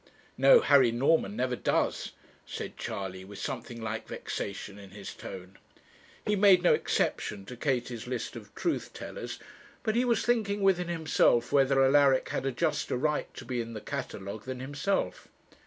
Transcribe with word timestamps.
'No, 0.35 0.61
Harry 0.61 0.91
Norman 0.91 1.35
never 1.35 1.55
does,' 1.55 2.13
said 2.43 2.75
Charley, 2.75 3.23
with 3.23 3.37
something 3.37 3.79
like 3.79 4.07
vexation 4.07 4.79
in 4.79 4.89
his 4.89 5.13
tone. 5.13 5.57
He 6.25 6.35
made 6.35 6.63
no 6.63 6.73
exception 6.73 7.45
to 7.45 7.55
Katie's 7.55 8.07
list 8.07 8.35
of 8.35 8.55
truth 8.55 8.93
tellers, 8.95 9.37
but 9.83 9.95
he 9.95 10.03
was 10.03 10.25
thinking 10.25 10.61
within 10.61 10.87
himself 10.87 11.51
whether 11.51 11.83
Alaric 11.85 12.29
had 12.29 12.47
a 12.47 12.51
juster 12.51 12.97
right 12.97 13.31
to 13.35 13.45
be 13.45 13.61
in 13.61 13.73
the 13.73 13.79
catalogue 13.79 14.45
than 14.45 14.59
himself. 14.59 15.27